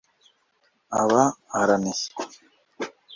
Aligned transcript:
aba 0.99 1.21
aranishye 1.59 2.09